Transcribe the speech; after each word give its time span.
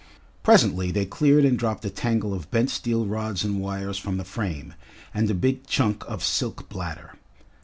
Presently 0.41 0.89
they 0.89 1.05
cleared 1.05 1.45
and 1.45 1.59
dropped 1.59 1.85
a 1.85 1.91
tangle 1.91 2.33
of 2.33 2.49
bent 2.49 2.71
steel 2.71 3.05
rods 3.05 3.43
and 3.43 3.59
wires 3.61 3.99
from 3.99 4.17
the 4.17 4.23
frame, 4.23 4.73
and 5.13 5.29
a 5.29 5.35
big 5.35 5.67
chunk 5.67 6.03
of 6.09 6.23
silk 6.23 6.67
bladder. 6.69 7.13